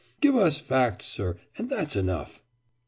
[0.19, 2.41] Give us facts, sir, and that's enough!